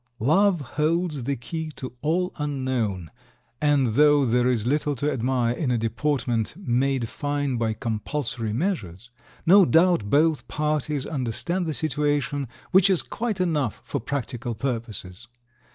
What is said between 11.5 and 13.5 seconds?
the situation, which is quite